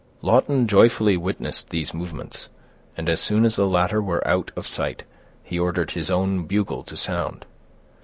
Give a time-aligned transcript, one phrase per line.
[0.23, 2.49] Lawton joyfully witnessed these movements;
[2.97, 5.03] and as soon as the latter were out of sight,
[5.43, 7.45] he ordered his own bugle to sound.